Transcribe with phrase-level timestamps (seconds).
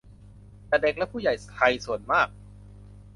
[0.67, 2.27] แต่เด็กและผู้ใหญ่ไทยส่วนมาก